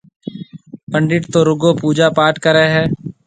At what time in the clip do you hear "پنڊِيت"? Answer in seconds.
0.91-1.23